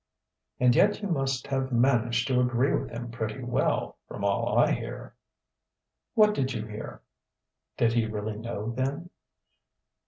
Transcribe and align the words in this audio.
"And 0.59 0.75
yet 0.75 1.03
you 1.03 1.07
must 1.09 1.45
have 1.45 1.71
managed 1.71 2.27
to 2.27 2.39
agree 2.39 2.73
with 2.73 2.89
him 2.89 3.11
pretty 3.11 3.43
well, 3.43 3.99
from 4.07 4.23
all 4.23 4.57
I 4.57 4.71
hear." 4.71 5.13
"What 6.15 6.33
did 6.33 6.53
you 6.53 6.65
hear?" 6.65 7.03
(Did 7.77 7.93
he 7.93 8.07
really 8.07 8.35
know, 8.39 8.71
then?) 8.71 9.11